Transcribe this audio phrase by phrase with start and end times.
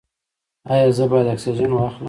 [0.71, 1.99] ایا زه باید اکسیجن واخلم؟